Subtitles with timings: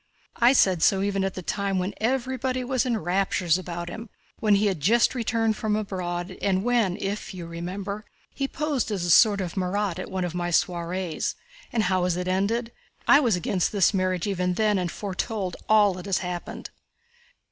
[0.37, 4.55] I said so even at the time when everybody was in raptures about him, when
[4.55, 9.11] he had just returned from abroad, and when, if you remember, he posed as a
[9.11, 11.35] sort of Marat at one of my soirees.
[11.71, 12.71] And how has it ended?
[13.07, 16.71] I was against this marriage even then and foretold all that has happened."